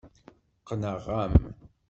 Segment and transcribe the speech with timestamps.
[0.61, 1.35] Qqneɣ-am.